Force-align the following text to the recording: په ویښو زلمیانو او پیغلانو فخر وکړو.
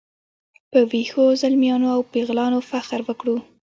په 0.71 0.79
ویښو 0.91 1.25
زلمیانو 1.41 1.87
او 1.95 2.01
پیغلانو 2.13 2.59
فخر 2.69 2.99
وکړو. 3.03 3.37